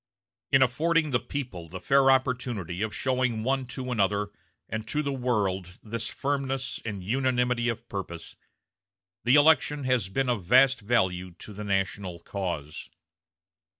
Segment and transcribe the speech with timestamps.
[0.51, 4.29] In affording the people the fair opportunity of showing one to another
[4.67, 8.35] and to the world this firmness and unanimity of purpose,
[9.25, 12.89] the election has been of vast value to the national cause."